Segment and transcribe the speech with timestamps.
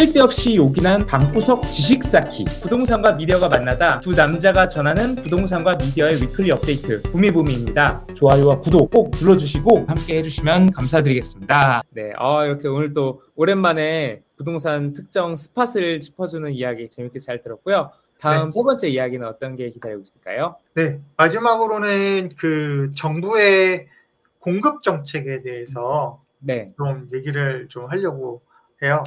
[0.00, 7.02] 쓸데없이 요긴한 방구석 지식 쌓기 부동산과 미디어가 만나다 두 남자가 전하는 부동산과 미디어의 위클리 업데이트
[7.02, 8.06] 부미부미입니다.
[8.14, 11.82] 좋아요와 구독 꼭 눌러주시고 함께 해주시면 감사드리겠습니다.
[11.90, 17.90] 네, 어, 이렇게 오늘 또 오랜만에 부동산 특정 스팟을 짚어주는 이야기 재밌게 잘 들었고요.
[18.18, 18.50] 다음 네.
[18.52, 20.56] 세 번째 이야기는 어떤 게 기다리고 있을까요?
[20.76, 23.88] 네, 마지막으로는 그 정부의
[24.38, 28.40] 공급 정책에 대해서 네, 좀 얘기를 좀 하려고
[28.82, 29.04] 해요.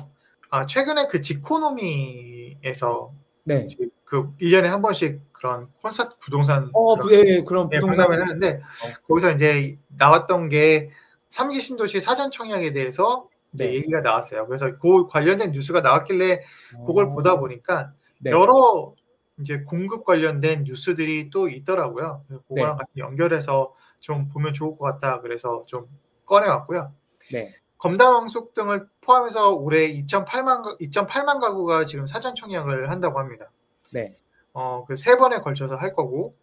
[0.53, 3.11] 아, 최근에 그 지코노미에서
[3.45, 3.65] 네.
[4.05, 8.27] 그 1년에 한 번씩 그런 콘서트 부동산 어, 부, 예, 예, 그럼 네, 부동산 박람회를
[8.27, 8.61] 하는데
[9.07, 10.91] 거기서 이제 나왔던 게
[11.29, 13.73] 3기 신도시 사전 청약에 대해서 이제 네.
[13.73, 14.45] 얘기가 나왔어요.
[14.45, 16.41] 그래서 그 관련된 뉴스가 나왔길래
[16.85, 18.29] 그걸 어, 보다 보니까 네.
[18.29, 18.93] 여러
[19.39, 22.25] 이제 공급 관련된 뉴스들이 또 있더라고요.
[22.47, 25.19] 그거랑 같이 연결해서 좀 보면 좋을 것 같다.
[25.21, 25.87] 그래서 좀
[26.27, 26.93] 꺼내왔고요.
[27.31, 27.55] 네.
[27.83, 33.51] 검담왕숙 등을 포함해서 올해 2.8만 2.8만 가구가 지금 사전 청약을 한다고 합니다.
[33.91, 34.13] 네.
[34.53, 36.33] 어, 그 세 번에 걸쳐서 할 거고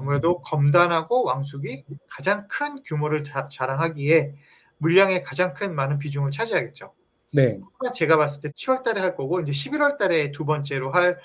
[0.00, 4.36] 아무래도 검단하고 왕숙이 가장 큰 규모를 자, 자랑하기에
[4.78, 6.94] 물량의 가장 큰 많은 비중을 차지하겠죠.
[7.34, 7.60] 네.
[7.92, 11.18] 제가 봤을 때 10월 달에 할 거고 이제 11월 달에 두 번째로 할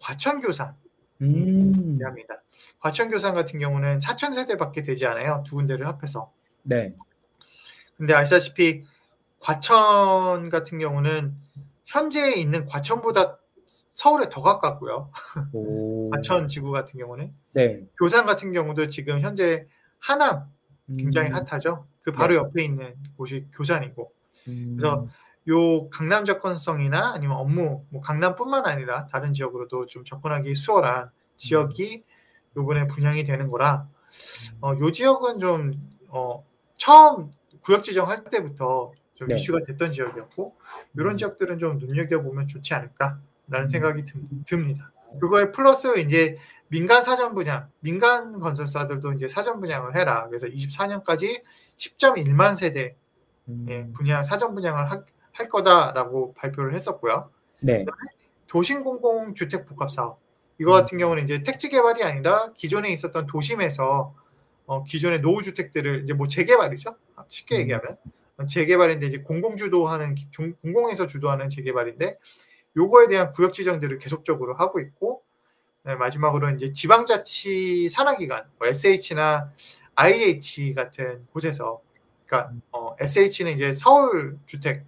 [0.00, 0.76] 과천교산
[1.22, 2.40] 음, 합니다.
[2.78, 5.42] 과천교산 같은 경우는 4천 세대밖에 되지 않아요.
[5.44, 6.30] 두 군데를 합해서.
[6.62, 6.94] 네.
[7.96, 8.84] 근데 아시다시피
[9.40, 11.34] 과천 같은 경우는
[11.84, 13.38] 현재 있는 과천보다
[13.92, 15.10] 서울에 더 가깝고요.
[15.52, 16.10] 오.
[16.10, 17.84] 과천 지구 같은 경우는 네.
[17.98, 19.66] 교산 같은 경우도 지금 현재
[19.98, 20.48] 하남
[20.96, 21.86] 굉장히 음, 핫하죠.
[22.00, 22.38] 그 바로 네.
[22.38, 24.12] 옆에 있는 곳이 교산이고
[24.48, 25.06] 음, 그래서
[25.48, 32.04] 요 강남 접근성이나 아니면 업무 뭐 강남뿐만 아니라 다른 지역으로도 좀 접근하기 수월한 지역이
[32.56, 33.88] 요번에 분양이 되는 거라
[34.60, 35.72] 어, 요 지역은 좀
[36.08, 36.44] 어,
[36.76, 39.34] 처음 구역 지정할 때부터 좀 네.
[39.34, 40.54] 이슈가 됐던 지역이었고
[40.94, 41.16] 이런 음.
[41.16, 43.18] 지역들은 좀 눈여겨 보면 좋지 않을까라는
[43.52, 43.66] 음.
[43.66, 44.92] 생각이 듭, 듭니다.
[45.20, 46.36] 그거에 플러스 이제
[46.68, 50.26] 민간 사전 분양, 민간 건설사들도 이제 사전 분양을 해라.
[50.28, 51.42] 그래서 24년까지
[51.76, 52.94] 10.1만 세대
[53.48, 57.30] 음, 예, 분양 사전 분양을 하- 할 거다라고 발표를 했었고요.
[57.62, 57.84] 네.
[58.46, 60.20] 도심 공공 주택 복합 사업
[60.60, 60.78] 이거 음.
[60.78, 64.14] 같은 경우는 이제 택지 개발이 아니라 기존에 있었던 도심에서
[64.66, 66.94] 어, 기존의 노후 주택들을 이제 뭐 재개발이죠.
[67.26, 67.60] 쉽게 음.
[67.62, 67.96] 얘기하면
[68.46, 70.14] 재개발인데 이제 공공 주도하는
[70.62, 72.18] 공공에서 주도하는 재개발인데
[72.76, 75.22] 요거에 대한 구역 지정들을 계속적으로 하고 있고
[75.84, 79.52] 네, 마지막으로 이제 지방자치 산하기관 뭐 SH나
[79.94, 81.80] IH 같은 곳에서
[82.26, 84.84] 그러니까 어, SH는 이제 서울 주택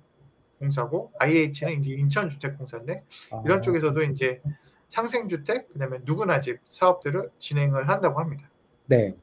[0.59, 3.03] 공사고 IH는 이제 인천 주택 공사인데
[3.45, 4.41] 이런 아, 쪽에서도 이제
[4.89, 8.51] 상생 주택 그다음에 누구나 집 사업들을 진행을 한다고 합니다.
[8.87, 9.17] 네.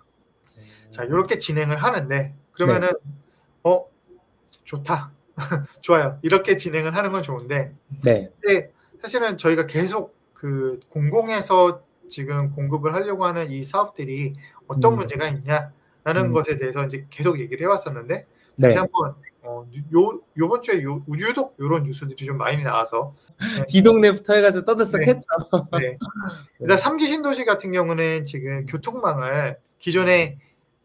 [0.89, 2.89] 자 이렇게 진행을 하는데 그러면은
[3.63, 3.85] 어
[4.67, 5.11] 좋다
[5.81, 7.73] 좋아요 이렇게 진행을 하는 건 좋은데
[8.03, 8.29] 네.
[8.39, 14.35] 근데 사실은 저희가 계속 그 공공에서 지금 공급을 하려고 하는 이 사업들이
[14.67, 14.97] 어떤 음.
[15.00, 15.72] 문제가 있냐라는
[16.27, 16.31] 음.
[16.31, 18.25] 것에 대해서 이제 계속 얘기를 해왔었는데
[18.57, 18.67] 네.
[18.67, 23.16] 다시 한번 어, 요 요번 주에 요 유독 이런 뉴스들이 좀 많이 나와서
[23.69, 25.27] 뒤동네부터 해가지고 떠들썩했죠.
[25.79, 25.97] 네.
[26.59, 30.38] 일단 3기 신도시 같은 경우는 지금 교통망을 기존에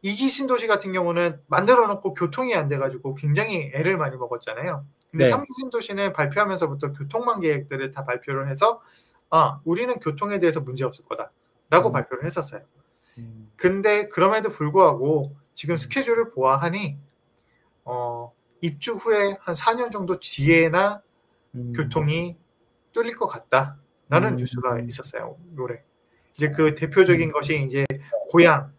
[0.04, 4.84] 2기 신도시 같은 경우는 만들어 놓고 교통이 안 돼가지고 굉장히 애를 많이 먹었잖아요.
[5.10, 5.30] 근데 네.
[5.30, 8.80] 3기 신도시는 발표하면서부터 교통망 계획들을 다 발표를 해서
[9.30, 11.92] 아 우리는 교통에 대해서 문제 없을 거다라고 음.
[11.92, 12.62] 발표를 했었어요.
[13.18, 16.98] 음, 근데 그럼에도 불구하고 지금 스케줄을 보아하니
[17.84, 21.02] 어, 입주 후에 한 4년 정도 뒤에나
[21.54, 22.36] 음, 교통이
[22.92, 24.36] 뚫릴 것 같다라는 음.
[24.36, 25.36] 뉴스가 있었어요.
[25.58, 25.82] 올해.
[26.34, 27.84] 이제 그 대표적인 것이 이제
[28.30, 28.72] 고향,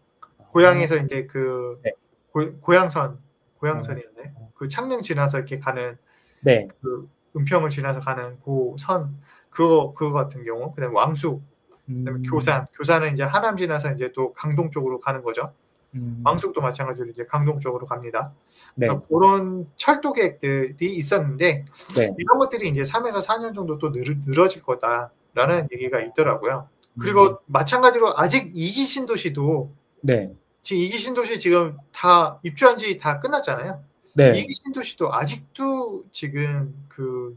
[0.54, 1.92] 고향에서 이제 그 네.
[2.30, 3.18] 고, 고향선,
[3.58, 4.34] 고향선이었네.
[4.54, 5.98] 그 창릉 지나서 이렇게 가는
[6.42, 6.68] 네.
[6.80, 9.18] 그 은평을 지나서 가는 고선
[9.50, 11.42] 그거 그거 같은 경우, 그다음에 왕숙,
[11.86, 15.52] 그다음에 음, 교산, 교산은 이제 하남 지나서 이제 또 강동 쪽으로 가는 거죠.
[15.96, 18.32] 음, 왕숙도 마찬가지로 이제 강동 쪽으로 갑니다.
[18.76, 18.86] 네.
[18.86, 21.64] 그래서 그런 철도 계획들이 있었는데
[21.96, 22.14] 네.
[22.16, 26.68] 이런 것들이 이제 3에서 4년 정도 또 늘, 늘어질 거다라는 얘기가 있더라고요.
[26.94, 26.98] 음.
[27.00, 30.32] 그리고 마찬가지로 아직 2기 신도시도 네.
[30.64, 33.84] 지금 2기 신도시 지금 다 입주한 지 다 끝났잖아요.
[34.14, 34.32] 네.
[34.32, 37.36] 2기 신도시도 아직도 지금 그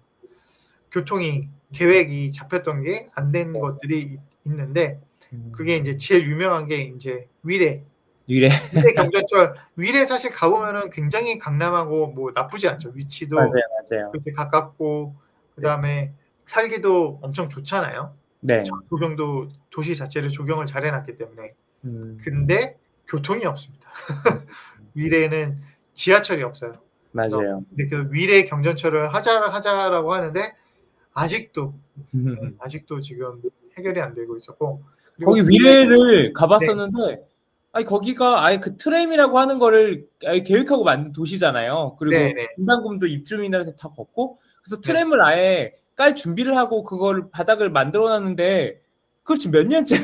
[0.91, 5.01] 교통이 계획이 잡혔던 게 안 된 것들이 있- 있는데
[5.33, 7.83] 음, 그게 이제 제일 유명한 게 이제 위례
[8.29, 8.50] 유래.
[8.74, 14.12] 위례 경전철 위례 사실 가보면은 굉장히 강남하고 뭐 나쁘지 않죠 위치도 맞아요, 맞아요.
[14.12, 15.15] 그렇게 가깝고
[15.56, 16.13] 그다음에
[16.45, 18.15] 살기도 엄청 좋잖아요.
[18.39, 18.63] 네.
[18.89, 21.53] 조경도 도시 자체를 조경을 잘 해놨기 때문에
[21.83, 22.77] 음, 근데
[23.07, 23.89] 교통이 없습니다.
[24.94, 25.57] 위례는
[25.94, 26.74] 지하철이 없어요.
[27.12, 27.63] 맞아요.
[27.69, 30.54] 근데 그 위례 경전철을 하자 하자라고 하는데
[31.13, 31.74] 아직도
[32.12, 33.42] 네, 아직도 지금
[33.77, 34.83] 해결이 안 되고 있었고
[35.24, 37.25] 거기 위례를 가봤었는데
[37.71, 41.95] 아니 거기가 아예 그 트램이라고 하는 거를 아예 계획하고 만든 도시잖아요.
[42.00, 42.56] 그리고 네네.
[42.56, 44.81] 분담금도 입주민들한테 다 걷고 그래서 네.
[44.81, 48.80] 트램을 아예 깔 준비를 하고 그걸 바닥을 만들어 놨는데
[49.27, 49.97] 그걸 지금 몇 년째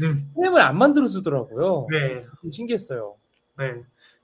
[0.00, 1.88] 음, 트램을 안 만들어 주더라고요.
[1.90, 3.16] 네, 좀 신기했어요.
[3.58, 3.74] 네.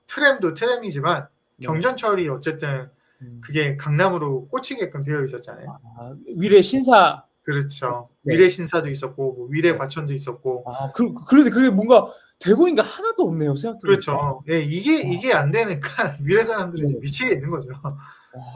[0.07, 1.67] 트램도 트램이지만 네.
[1.67, 2.89] 경전철이 어쨌든
[3.21, 3.41] 음.
[3.43, 5.79] 그게 강남으로 꽂히게끔 되어 있었잖아요.
[5.99, 8.09] 아, 위례 신사 그렇죠.
[8.23, 8.33] 네.
[8.33, 13.55] 위례 신사도 있었고 뭐 위례 과천도 있었고 아 그, 그런데 그게 뭔가 게 하나도 없네요
[13.55, 14.41] 생각해 그렇죠.
[14.49, 16.99] 예, 이게 이게 안 되니까 위례 사람들은 네.
[16.99, 17.69] 미치게 있는 거죠.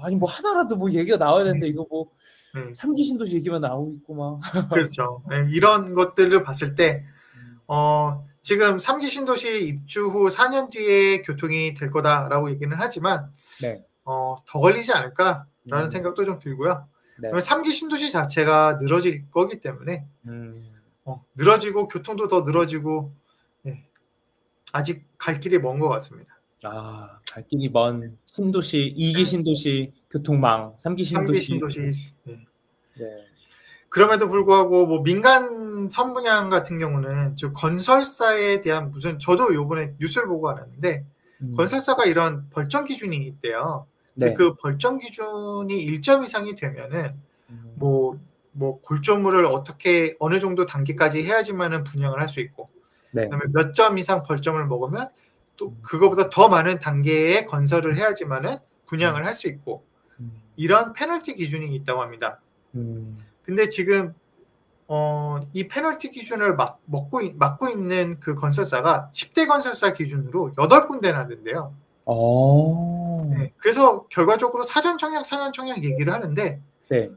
[0.01, 2.07] 아니 뭐 하나라도 뭐 얘기가 나와야 되는데 이거 뭐
[2.53, 4.39] 네, 삼기 신도시 얘기만 나오고 있고 막
[4.73, 5.23] 그렇죠.
[5.31, 7.03] 예, 이런 것들을 봤을 때
[7.67, 13.83] 어, 지금 삼기 신도시 입주 후 4년 뒤에 교통이 될 거다라고 얘기는 하지만 네.
[14.05, 15.89] 어, 더 걸리지 않을까라는 음.
[15.89, 16.87] 생각도 좀 들고요.
[17.19, 17.29] 네.
[17.29, 20.69] 그러면 3기 신도시 자체가 늘어질 거기 때문에 음.
[21.05, 23.13] 어, 늘어지고 교통도 더 늘어지고
[23.65, 23.83] 예,
[24.71, 26.39] 아직 갈 길이 먼 것 같습니다.
[26.63, 31.41] 아, 갈 길이 먼 신도시, 2기 신도시, 교통망, 3기 3기 신도시.
[31.41, 32.31] 신도시 예.
[32.31, 33.05] 네.
[33.89, 40.49] 그럼에도 불구하고 뭐 민간 선분양 같은 경우는 즉 건설사에 대한 무슨 저도 요번에 뉴스를 보고
[40.49, 41.05] 알았는데
[41.41, 41.55] 음.
[41.55, 43.87] 건설사가 이런 벌점 기준이 있대요.
[44.15, 44.33] 네.
[44.35, 47.15] 그 벌점 기준이 1점 이상이 되면은
[47.49, 47.73] 음.
[47.75, 48.19] 뭐,
[48.51, 52.69] 뭐 골조물을 어떻게 어느 정도 단계까지 해야지만은 분양을 할 수 있고
[53.11, 53.23] 네.
[53.23, 55.09] 그다음에 몇 점 이상 벌점을 먹으면
[55.57, 55.79] 또 음.
[55.81, 59.83] 그거보다 더 많은 단계의 건설을 해야지만은 분양을 할 수 있고
[60.53, 60.55] 음.
[60.55, 62.39] 이런 페널티 기준이 있다고 합니다.
[62.75, 63.15] 음.
[63.43, 64.13] 근데 지금
[64.87, 71.27] 어, 이 페널티 기준을 막, 먹고, 있- 막고 있는 그 건설사가 10대 건설사 기준으로 8군데나
[71.27, 71.73] 된대요.
[72.05, 73.31] 어.
[73.37, 77.09] 네, 그래서 결과적으로 사전 청약, 사전 청약 얘기를 하는데 네.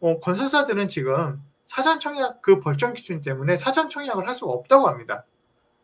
[0.00, 5.24] 어, 건설사들은 지금 사전 청약 그 벌점 기준 때문에 사전 청약을 할 수가 없다고 합니다.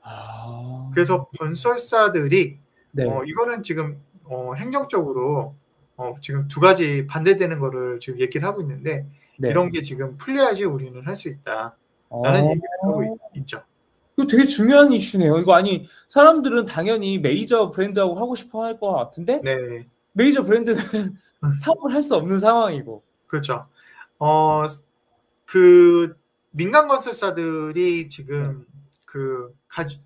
[0.02, 0.90] 아.
[0.94, 2.58] 그래서 건설사들이
[2.92, 3.04] 네.
[3.04, 5.54] 어, 이거는 지금 어, 행정적으로
[5.98, 9.06] 어, 지금 두 가지 반대되는 거를 지금 얘기를 하고 있는데
[9.38, 9.50] 네.
[9.50, 11.76] 이런 게 지금 풀려야지 우리는 할 수 있다
[12.10, 12.50] 라는 어.
[12.50, 13.02] 얘기를 하고
[13.34, 13.62] 있, 죠
[14.16, 15.38] 이거 되게 중요한 이슈네요.
[15.38, 20.78] 이거 아니 사람들은 당연히 메이저 브랜드하고 하고 싶어 할 것 같은데 네, 메이저 브랜드는
[21.60, 23.02] 사업을 할 수 없는 상황이고.
[23.26, 23.66] 그렇죠.
[24.18, 24.64] 어,
[25.44, 26.16] 그
[26.50, 28.66] 민간 건설사들이 지금
[29.06, 29.98] 그 가주,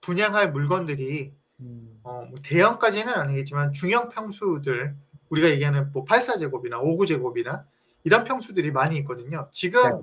[0.00, 2.00] 분양할 물건들이 음.
[2.02, 4.94] 어, 뭐 대형까지는 아니겠지만 중형 평수들
[5.34, 7.64] 우리가 얘기하는 뭐 84제곱이나 59제곱이나
[8.04, 9.48] 이런 평수들이 많이 있거든요.
[9.50, 10.02] 지금 네.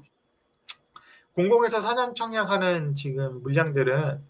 [1.33, 4.22] 공공에서 사전 청약하는 지금 물량들은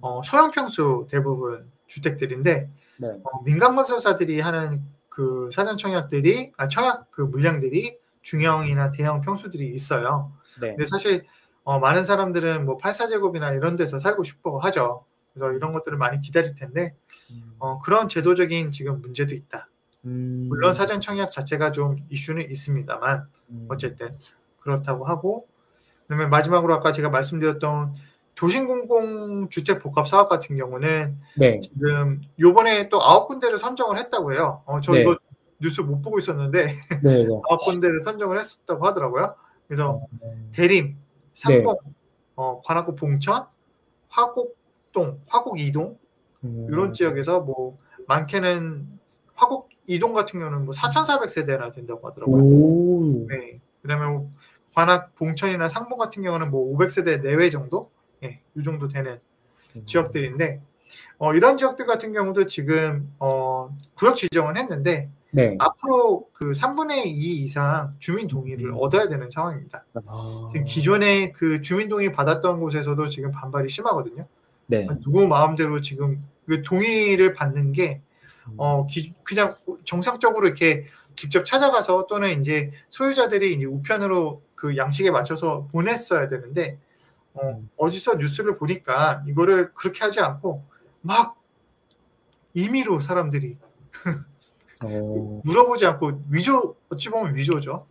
[0.00, 3.08] 어, 소형 평수 대부분 주택들인데 네.
[3.08, 10.32] 어, 민간 건설사들이 하는 그 사전 청약들이 아 청약 그 물량들이 중형이나 대형 평수들이 있어요.
[10.60, 10.70] 네.
[10.70, 11.26] 근데 사실
[11.64, 15.04] 어, 많은 사람들은 뭐 84제곱이나 이런 데서 살고 싶어 하죠.
[15.34, 16.94] 그래서 이런 것들을 많이 기다릴 텐데
[17.30, 17.54] 음.
[17.58, 19.68] 어, 그런 제도적인 지금 문제도 있다.
[20.06, 20.46] 음.
[20.48, 23.66] 물론 사전 청약 자체가 좀 이슈는 있습니다만 음.
[23.68, 24.16] 어쨌든
[24.60, 25.46] 그렇다고 하고
[26.02, 27.92] 그다음에 마지막으로 아까 제가 말씀드렸던
[28.36, 31.58] 도심공공주택 복합 사업 같은 경우는 네.
[31.60, 34.62] 지금 요번에 또 아홉 군데를 선정을 했다고 해요.
[34.66, 35.02] 어, 저 네.
[35.02, 35.16] 이거
[35.58, 36.66] 뉴스 못 보고 있었는데
[37.02, 37.24] 네.
[37.24, 37.40] 네.
[37.48, 39.34] 아홉 군데를 선정을 했었다고 하더라고요.
[39.66, 40.50] 그래서 음.
[40.54, 40.96] 대림,
[41.32, 41.76] 상봉,
[42.36, 43.46] 어, 관악구 봉천,
[44.08, 45.98] 화곡동, 화곡 이동
[46.44, 46.66] 음.
[46.70, 48.86] 이런 지역에서 뭐 많게는
[49.34, 52.42] 화곡 이동 같은 경우는 뭐 4,400세대나 된다고 하더라고요.
[52.42, 53.26] 오.
[53.28, 53.60] 네.
[53.82, 54.30] 그다음에 뭐
[54.74, 57.90] 관악 봉천이나 상봉 같은 경우는 뭐 500세대 내외 정도,
[58.22, 59.20] 예, 이 정도 되는
[59.84, 60.60] 지역들인데
[61.18, 65.56] 어, 이런 지역들 같은 경우도 지금 어, 구역 지정은 했는데 네.
[65.58, 68.76] 앞으로 그 3분의 2 이상 주민 동의를 음.
[68.78, 69.84] 얻어야 되는 상황입니다.
[70.06, 70.48] 아.
[70.50, 74.26] 지금 기존에 그 주민 동의 받았던 곳에서도 지금 반발이 심하거든요.
[74.68, 74.86] 네.
[75.02, 78.00] 누구 마음대로 지금 그 동의를 받는 게
[78.56, 80.84] 어, 기- 그냥 정상적으로 이렇게
[81.14, 86.78] 직접 찾아가서 또는 이제 소유자들이 이제 우편으로 그 양식에 맞춰서 보냈어야 되는데
[87.34, 87.70] 어, 음.
[87.76, 90.64] 어디서 뉴스를 보니까 이거를 그렇게 하지 않고
[91.02, 91.36] 막
[92.54, 93.58] 임의로 사람들이
[94.82, 95.40] 어.
[95.44, 97.86] 물어보지 않고 위조 어찌 보면 위조죠.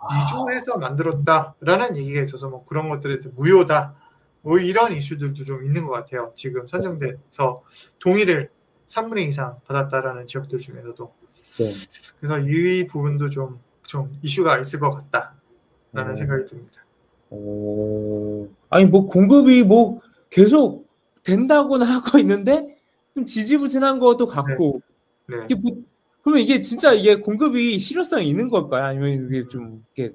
[0.00, 0.22] 아.
[0.22, 3.94] 위조해서 만들었다라는 얘기가 있어서 뭐 그런 것들에 대해서 무효다.
[4.42, 6.32] 뭐 이런 이슈들도 좀 있는 것 같아요.
[6.36, 7.62] 지금 선정돼서
[7.98, 8.50] 동의를
[8.88, 11.12] 3분의 2 이상 받았다라는 지역들 중에서도
[11.58, 11.70] 네.
[12.18, 16.16] 그래서 이 부분도 좀, 좀 이슈가 있을 것 같다라는 어.
[16.16, 16.84] 생각이 듭니다.
[17.30, 18.48] 오.
[18.70, 20.88] 아니 뭐 공급이 뭐 계속
[21.22, 22.76] 된다고는 하고 있는데
[23.14, 24.80] 좀 지지부진한 것도 같고
[25.26, 25.36] 네.
[25.44, 25.82] 이게 뭐
[26.22, 28.84] 그러면 이게 진짜 이게 공급이 실효성이 있는 걸까요?
[28.84, 30.14] 아니면 이게 좀 이게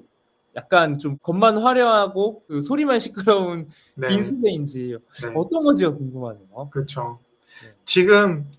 [0.56, 4.08] 약간 좀 겉만 화려하고 그 소리만 시끄러운 네.
[4.08, 5.32] 빈수대인지 네.
[5.34, 6.70] 어떤 건지가 궁금하네요.
[6.70, 7.18] 그렇죠.
[7.62, 7.70] 네.
[7.84, 8.50] 지금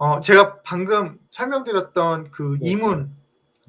[0.00, 2.70] 어, 제가 방금 설명드렸던 그 네.
[2.70, 3.14] 이문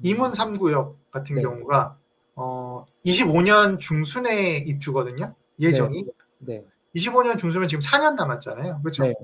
[0.00, 1.42] 이문 3구역 같은 네.
[1.42, 1.98] 경우가
[2.36, 5.34] 어, 25년 중순에 입주거든요.
[5.60, 6.06] 예정이.
[6.38, 6.64] 네.
[6.96, 8.80] 25년 중순면 지금 4년 남았잖아요.
[8.80, 9.02] 그렇죠?
[9.04, 9.14] 네.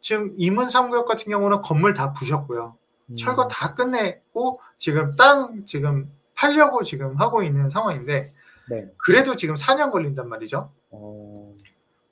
[0.00, 2.76] 지금 이문 3구역 같은 경우는 건물 다 부셨고요.
[3.10, 8.34] 음, 철거 다 끝냈고 지금 땅 지금 팔려고 지금 하고 있는 상황인데
[8.70, 8.86] 네.
[8.96, 10.72] 그래도 지금 4년 걸린단 말이죠.
[10.90, 11.54] 어,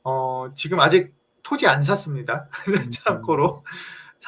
[0.05, 2.49] 어, 지금 아직 토지 안 샀습니다.
[2.69, 2.91] 음.
[2.93, 3.65] 참고로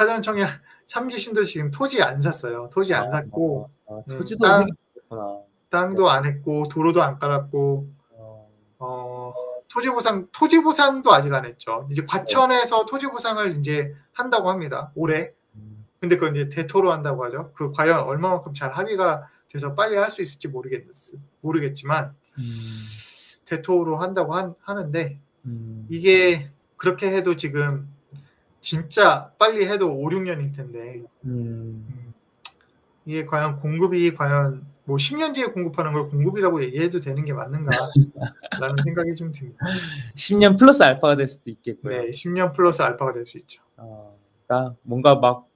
[0.00, 0.44] 사전청에
[0.86, 2.68] 3기신도 지금 토지 안 샀어요.
[2.70, 5.38] 토지 안 샀고 아, 음, 토지도 땅- 생겼구나.
[5.70, 9.32] 땅도 안 했고 도로도 안 깔았고 어, 어,
[9.68, 11.88] 토지 보상 토지 보상도 아직 안 했죠.
[11.90, 14.92] 이제 과천에서 토지 보상을 이제 한다고 합니다.
[14.94, 15.32] 올해.
[15.54, 17.52] 음, 근데 그건 이제 대토로 한다고 하죠.
[17.54, 20.84] 그 과연 얼마만큼 잘 합의가 돼서 빨리 할 수 있을지 모르겠
[21.40, 22.44] 모르겠지만 음,
[23.46, 27.90] 대토로 한다고 한- 하는데 음, 이게 그렇게 해도 지금
[28.66, 32.12] 진짜 빨리 해도 5, 6년일 텐데 음,
[33.04, 37.70] 이게 과연 공급이 과연 뭐 10년 뒤에 공급하는 걸 공급이라고 얘기해도 되는 게 맞는가라는
[38.84, 39.64] 생각이 좀 듭니다.
[40.16, 41.96] 10년 플러스 알파가 될 수도 있겠고요.
[41.96, 43.62] 네, 10년 플러스 알파가 될 수 있죠.
[43.76, 44.18] 어,
[44.48, 45.46] 그러니까 뭔가 막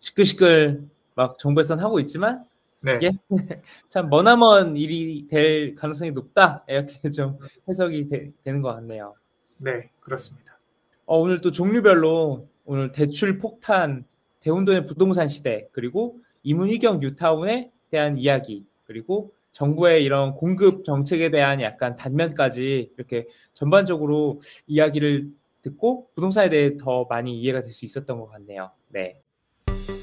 [0.00, 0.82] 시끌시끌
[1.14, 2.44] 막 정부에선 하고 있지만
[2.80, 3.10] 네, 이게
[3.88, 9.14] 참 머나먼 일이 될 가능성이 높다 이렇게 좀 해석이 되, 는것 같네요.
[9.56, 10.58] 네, 그렇습니다.
[11.06, 14.04] 어, 오늘 또 종류별로 오늘 대출 폭탄,
[14.40, 21.96] 대운동의 부동산 시대 그리고 이문희경 뉴타운에 대한 이야기 그리고 정부의 이런 공급 정책에 대한 약간
[21.96, 25.30] 단면까지 이렇게 전반적으로 이야기를
[25.62, 28.70] 듣고 부동산에 대해 더 많이 이해가 될 수 있었던 것 같네요.
[28.88, 29.22] 네.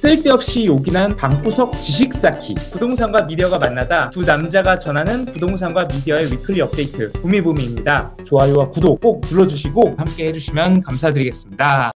[0.02, 7.12] 쓸데없이 요긴한 방구석 지식 쌓기 부동산과 미디어가 만나다 두 남자가 전하는 부동산과 미디어의 위클리 업데이트
[7.12, 8.18] 부미부미입니다.
[8.24, 11.92] 좋아요와 구독 꼭 눌러주시고 함께 해주시면 감사드리겠습니다.